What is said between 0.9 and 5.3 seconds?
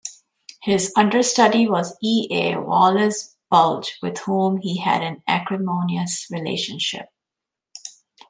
understudy was E. A. Wallis Budge with whom he had an